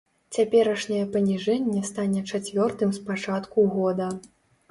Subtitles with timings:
[0.35, 4.09] Цяперашняе паніжэнне стане чацвёртым з пачатку года.